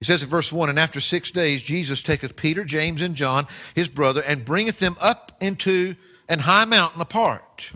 [0.00, 3.46] He says in verse 1 And after six days, Jesus taketh Peter, James, and John,
[3.74, 5.94] his brother, and bringeth them up into
[6.28, 7.72] an high mountain apart,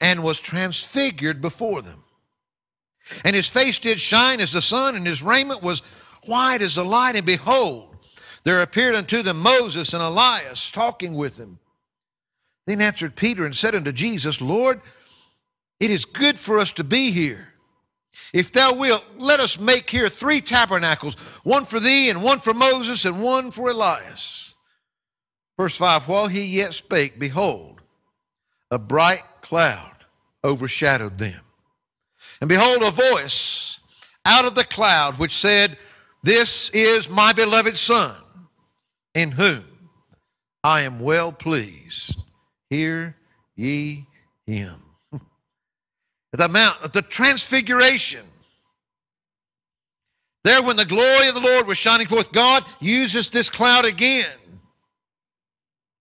[0.00, 2.02] and was transfigured before them.
[3.24, 5.82] And his face did shine as the sun, and his raiment was
[6.24, 7.16] white as the light.
[7.16, 7.91] And behold,
[8.44, 11.58] there appeared unto them Moses and Elias talking with them.
[12.66, 14.80] Then answered Peter and said unto Jesus, Lord,
[15.80, 17.48] it is good for us to be here.
[18.32, 22.54] If thou wilt, let us make here three tabernacles, one for thee, and one for
[22.54, 24.54] Moses, and one for Elias.
[25.56, 27.80] Verse 5 While he yet spake, behold,
[28.70, 30.04] a bright cloud
[30.44, 31.40] overshadowed them.
[32.40, 33.80] And behold, a voice
[34.24, 35.78] out of the cloud which said,
[36.22, 38.21] This is my beloved Son
[39.14, 39.64] in whom
[40.64, 42.22] I am well pleased.
[42.70, 43.16] Hear
[43.56, 44.06] ye
[44.46, 44.82] him.
[45.12, 45.20] At
[46.38, 48.24] the mount of the transfiguration,
[50.44, 54.26] there when the glory of the Lord was shining forth, God uses this cloud again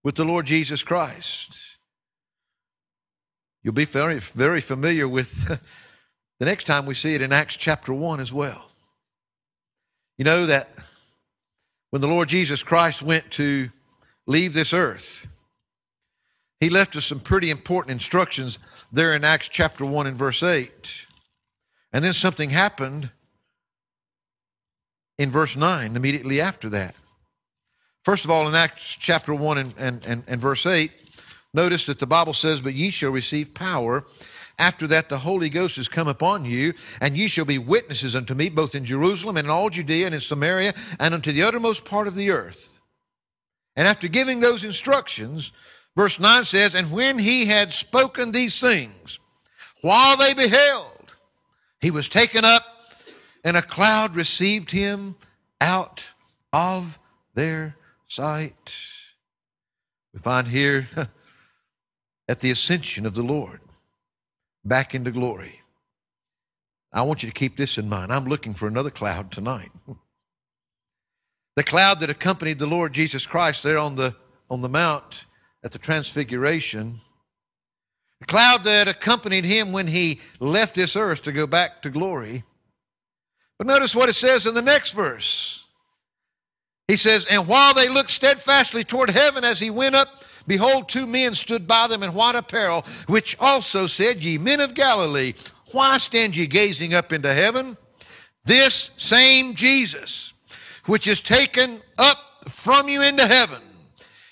[0.03, 1.59] with the Lord Jesus Christ.
[3.63, 5.47] You'll be very, very familiar with
[6.39, 8.71] the next time we see it in Acts chapter 1 as well.
[10.17, 10.69] You know that
[11.91, 13.69] when the Lord Jesus Christ went to
[14.25, 15.27] leave this earth,
[16.59, 18.59] he left us some pretty important instructions
[18.91, 21.05] there in Acts chapter 1 and verse 8.
[21.91, 23.11] And then something happened
[25.17, 26.95] in verse 9 immediately after that.
[28.03, 30.91] First of all, in Acts chapter 1 and, and, and, and verse 8,
[31.53, 34.05] notice that the Bible says, But ye shall receive power
[34.57, 38.33] after that, the Holy Ghost has come upon you, and ye shall be witnesses unto
[38.33, 41.85] me, both in Jerusalem and in all Judea and in Samaria and unto the uttermost
[41.85, 42.79] part of the earth.
[43.75, 45.51] And after giving those instructions,
[45.95, 49.19] verse 9 says, And when he had spoken these things,
[49.81, 51.15] while they beheld,
[51.79, 52.63] he was taken up,
[53.43, 55.15] and a cloud received him
[55.59, 56.05] out
[56.53, 56.99] of
[57.33, 57.75] their
[58.07, 58.75] sight.
[60.13, 60.87] We find here
[62.27, 63.61] at the ascension of the Lord
[64.63, 65.61] back into glory.
[66.93, 68.11] I want you to keep this in mind.
[68.11, 69.71] I'm looking for another cloud tonight.
[71.57, 74.15] The cloud that accompanied the Lord Jesus Christ there on the,
[74.49, 75.25] on the mount
[75.65, 77.01] at the transfiguration,
[78.21, 82.45] the cloud that accompanied him when he left this earth to go back to glory.
[83.57, 85.65] But notice what it says in the next verse.
[86.87, 91.07] He says, And while they looked steadfastly toward heaven as he went up, behold, two
[91.07, 95.33] men stood by them in white apparel, which also said, Ye men of Galilee,
[95.71, 97.77] why stand ye gazing up into heaven?
[98.45, 100.33] This same Jesus,
[100.85, 102.17] which is taken up
[102.47, 103.61] from you into heaven,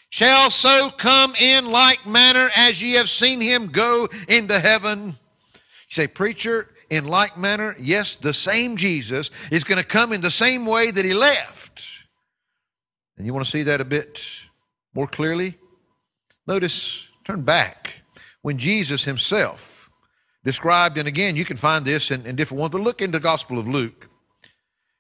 [0.10, 5.08] shall so come in like manner as ye have seen him go into heaven.
[5.08, 5.14] You
[5.90, 10.32] say, Preacher, in like manner, yes, the same Jesus is going to come in the
[10.32, 11.84] same way that he left.
[13.18, 14.24] And you want to see that a bit
[14.94, 15.56] more clearly?
[16.50, 18.02] Notice, turn back.
[18.42, 19.92] When Jesus himself
[20.44, 23.20] described, and again, you can find this in, in different ones, but look in the
[23.20, 24.10] Gospel of Luke.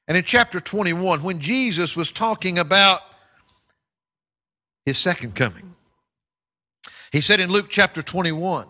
[0.07, 2.99] And in chapter 21, when Jesus was talking about
[4.85, 5.73] his second coming,
[7.11, 8.67] he said in Luke chapter 21,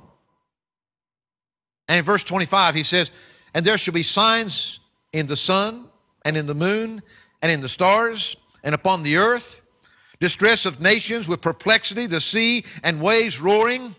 [1.90, 3.12] and in verse 25, he says,
[3.54, 4.80] And there shall be signs
[5.12, 5.90] in the sun,
[6.24, 7.02] and in the moon,
[7.42, 9.64] and in the stars, and upon the earth,
[10.20, 13.96] distress of nations with perplexity, the sea and waves roaring,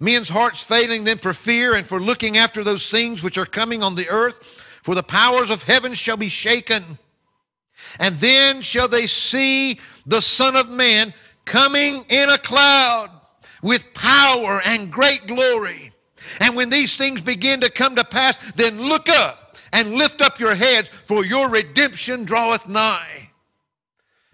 [0.00, 3.82] men's hearts failing them for fear and for looking after those things which are coming
[3.82, 6.98] on the earth, for the powers of heaven shall be shaken.
[7.98, 13.08] And then shall they see the Son of Man coming in a cloud
[13.62, 15.92] with power and great glory.
[16.40, 20.38] And when these things begin to come to pass, then look up and lift up
[20.38, 23.25] your heads, for your redemption draweth nigh.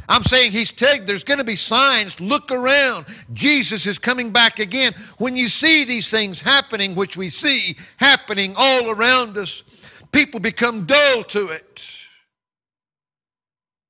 [0.09, 2.21] I'm saying he's telling there's going to be signs.
[2.21, 3.07] Look around.
[3.33, 4.93] Jesus is coming back again.
[5.19, 9.63] When you see these things happening, which we see happening all around us,
[10.11, 11.85] people become dull to it.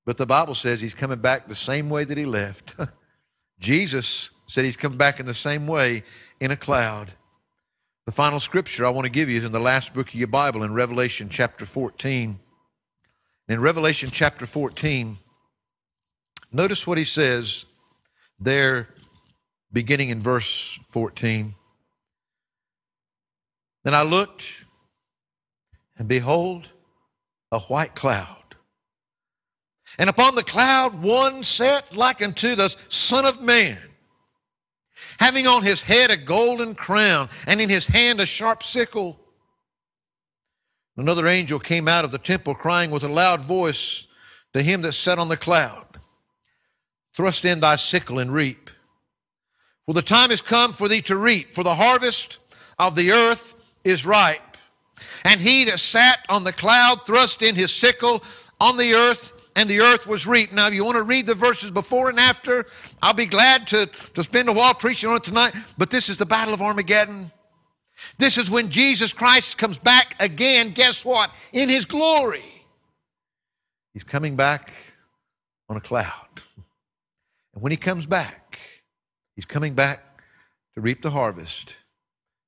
[0.05, 2.75] But the Bible says he's coming back the same way that he left.
[3.61, 6.03] Jesus said he's coming back in the same way
[6.41, 7.13] in a cloud.
[8.05, 10.27] The final scripture I want to give you is in the last book of your
[10.27, 12.41] Bible in Revelation chapter 14.
[13.49, 15.19] In Revelation chapter 14,
[16.53, 17.65] notice what he says
[18.39, 18.89] there,
[19.73, 21.55] beginning in verse 14.
[23.85, 24.45] Then I looked,
[25.97, 26.69] and behold,
[27.51, 28.37] a white cloud.
[29.99, 33.79] And upon the cloud one sat like unto the Son of Man
[35.19, 39.19] having on his head a golden crown, and in his hand a sharp sickle.
[40.97, 44.07] Another angel came out of the temple, crying with a loud voice
[44.53, 45.92] to him that sat on the cloud
[47.15, 48.71] Thrust in thy sickle and reap.
[49.87, 52.39] For the time is come for thee to reap, for the harvest
[52.79, 53.55] of the earth
[53.85, 54.41] is ripe.
[55.25, 58.23] And he that sat on the cloud thrust in his sickle
[58.61, 60.53] on the earth and the earth was reaped.
[60.53, 62.67] Now, if you want to read the verses before and after,
[63.03, 65.55] I'll be glad to, to spend a while preaching on it tonight.
[65.77, 67.31] But this is the Battle of Armageddon.
[68.19, 70.71] This is when Jesus Christ comes back again.
[70.71, 71.31] Guess what?
[71.53, 72.65] In his glory.
[73.93, 74.73] He's coming back
[75.69, 76.43] on a cloud.
[77.55, 78.59] And when he comes back,
[79.35, 80.23] he's coming back
[80.75, 81.77] to reap the harvest.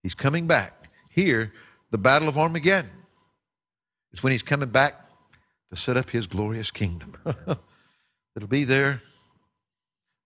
[0.02, 0.88] He's coming back.
[1.10, 1.52] Here,
[1.90, 2.90] the Battle of Armageddon
[4.12, 4.94] is when he's coming back
[5.70, 7.16] to set up his glorious kingdom.
[8.36, 9.02] It'll be there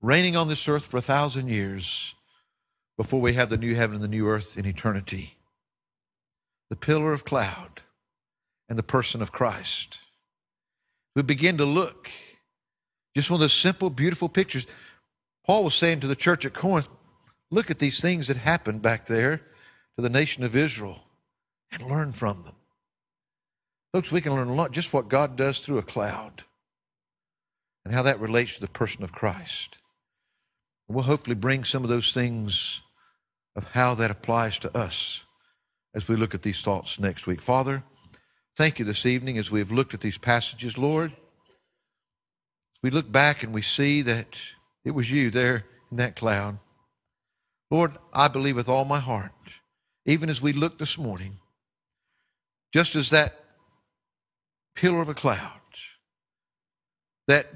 [0.01, 2.15] reigning on this earth for a thousand years
[2.97, 5.37] before we have the new heaven and the new earth in eternity.
[6.71, 7.83] The pillar of cloud
[8.69, 10.01] and the person of Christ.
[11.15, 12.11] We begin to look.
[13.15, 14.67] Just one of those simple, beautiful pictures.
[15.47, 16.89] Paul was saying to the church at Corinth,
[17.51, 19.43] look at these things that happened back there
[19.97, 21.05] to the nation of Israel
[21.73, 22.55] and learn from them.
[23.93, 26.45] Folks, we can learn a lot just what God does through a cloud
[27.85, 29.79] and how that relates to the person of Christ.
[30.89, 32.83] We'll hopefully bring some of those things
[33.57, 35.25] of how that applies to us
[35.95, 37.43] as we look at these thoughts next week.
[37.43, 37.83] Father,
[38.57, 41.13] thank you this evening as we've looked at these passages, Lord.
[42.83, 44.41] We look back and we see that
[44.85, 46.59] it was you there in that cloud.
[47.71, 49.33] Lord, I believe with all my heart,
[50.07, 51.39] even as we look this morning,
[52.73, 53.35] just as that
[54.75, 55.53] pillar of a cloud
[57.27, 57.47] that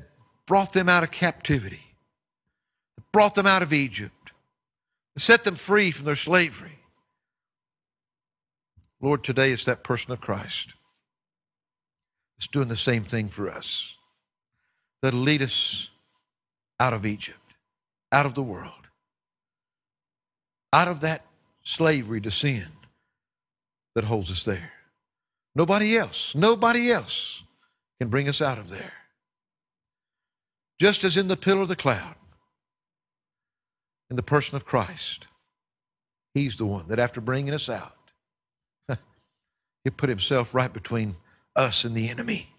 [0.47, 1.95] brought them out of captivity,
[2.97, 4.33] that brought them out of Egypt,
[5.17, 6.81] set them free from their slavery.
[9.01, 10.75] Lord, today it's that person of Christ
[12.37, 13.97] that's doing the same thing for us,
[15.03, 15.91] that'll lead us
[16.81, 17.55] out of Egypt,
[18.11, 18.89] out of the world,
[20.73, 21.25] out of that
[21.63, 22.69] slavery to sin
[23.95, 24.73] that holds us there.
[25.55, 27.43] Nobody else, nobody else
[28.01, 28.95] can bring us out of there.
[30.81, 32.15] Just as in the pillar of the cloud,
[34.11, 35.27] in the person of Christ,
[36.35, 37.97] He's the one that after bringing us out,
[39.85, 41.17] He put Himself right between
[41.55, 42.52] us and the enemy.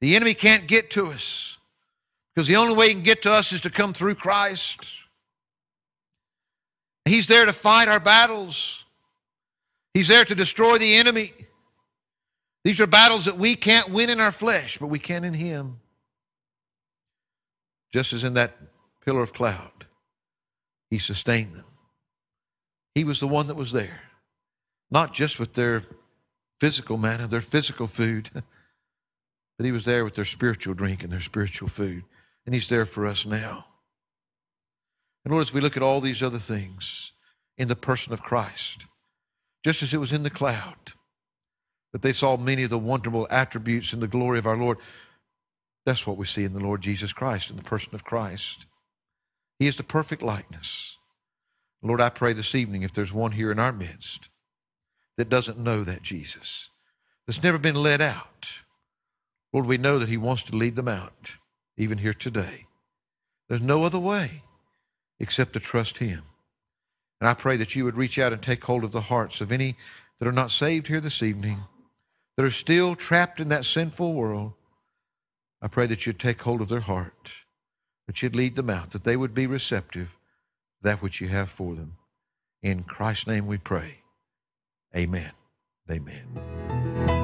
[0.00, 1.58] The enemy can't get to us
[2.34, 4.86] because the only way he can get to us is to come through Christ.
[7.04, 8.84] He's there to fight our battles.
[9.92, 11.32] He's there to destroy the enemy.
[12.64, 15.80] These are battles that we can't win in our flesh, but we can in Him.
[17.92, 18.56] Just as in that
[19.04, 19.86] pillar of cloud,
[20.90, 21.66] He sustained them.
[22.94, 24.00] He was the one that was there,
[24.90, 25.82] not just with their
[26.58, 28.30] physical manna, their physical food,
[29.56, 32.04] but He was there with their spiritual drink and their spiritual food.
[32.46, 33.66] And He's there for us now.
[35.24, 37.12] And Lord, as we look at all these other things
[37.56, 38.86] in the person of Christ,
[39.64, 40.92] just as it was in the cloud,
[41.92, 44.78] that they saw many of the wonderful attributes and the glory of our Lord.
[45.86, 48.66] That's what we see in the Lord Jesus Christ, in the person of Christ.
[49.58, 50.98] He is the perfect likeness.
[51.82, 54.28] Lord, I pray this evening if there's one here in our midst
[55.16, 56.70] that doesn't know that Jesus,
[57.26, 58.63] that's never been led out,
[59.54, 61.36] Lord, we know that He wants to lead them out,
[61.78, 62.66] even here today.
[63.48, 64.42] There's no other way
[65.20, 66.22] except to trust Him.
[67.20, 69.52] And I pray that you would reach out and take hold of the hearts of
[69.52, 69.76] any
[70.18, 71.60] that are not saved here this evening
[72.36, 74.54] that are still trapped in that sinful world,
[75.62, 77.30] I pray that you'd take hold of their heart,
[78.08, 80.18] that you'd lead them out, that they would be receptive
[80.78, 81.94] to that which you have for them.
[82.60, 83.98] In Christ's name we pray.
[84.96, 85.30] Amen.
[85.88, 87.23] Amen.